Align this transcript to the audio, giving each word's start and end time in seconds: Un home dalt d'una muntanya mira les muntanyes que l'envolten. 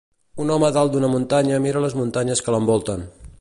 Un 0.45 0.53
home 0.53 0.71
dalt 0.77 0.95
d'una 0.95 1.11
muntanya 1.15 1.61
mira 1.67 1.85
les 1.87 1.97
muntanyes 2.01 2.43
que 2.47 2.57
l'envolten. 2.57 3.07